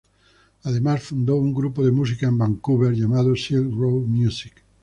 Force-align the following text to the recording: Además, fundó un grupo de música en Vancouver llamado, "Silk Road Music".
Además, 0.63 1.03
fundó 1.03 1.35
un 1.35 1.53
grupo 1.53 1.85
de 1.85 1.91
música 1.91 2.25
en 2.25 2.35
Vancouver 2.35 2.91
llamado, 2.91 3.35
"Silk 3.35 3.71
Road 3.71 4.07
Music". 4.07 4.63